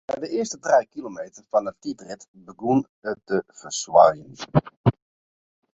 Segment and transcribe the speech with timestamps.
[0.09, 4.31] Nei de earste trije kilometer fan 'e tiidrit begûn er te fersuorjen.